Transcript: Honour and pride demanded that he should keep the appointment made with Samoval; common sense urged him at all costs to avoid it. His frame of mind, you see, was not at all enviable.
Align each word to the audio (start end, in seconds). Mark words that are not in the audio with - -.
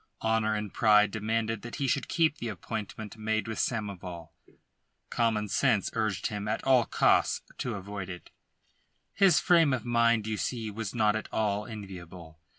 Honour 0.23 0.55
and 0.55 0.73
pride 0.73 1.11
demanded 1.11 1.61
that 1.61 1.75
he 1.75 1.87
should 1.87 2.07
keep 2.07 2.39
the 2.39 2.47
appointment 2.47 3.17
made 3.17 3.47
with 3.47 3.59
Samoval; 3.59 4.29
common 5.11 5.47
sense 5.47 5.91
urged 5.93 6.25
him 6.25 6.47
at 6.47 6.63
all 6.63 6.85
costs 6.85 7.43
to 7.59 7.75
avoid 7.75 8.09
it. 8.09 8.31
His 9.13 9.39
frame 9.39 9.73
of 9.73 9.85
mind, 9.85 10.25
you 10.25 10.37
see, 10.37 10.71
was 10.71 10.95
not 10.95 11.15
at 11.15 11.29
all 11.31 11.67
enviable. 11.67 12.39